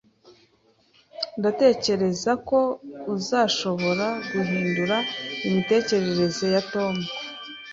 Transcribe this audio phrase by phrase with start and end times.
[1.39, 2.59] Ndatekereza ko
[3.15, 4.97] uzashobora guhindura
[5.47, 6.95] imitekerereze ya Tom